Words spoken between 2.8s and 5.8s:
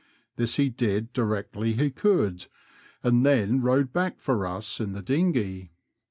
and then rowed back for us in the dinghey.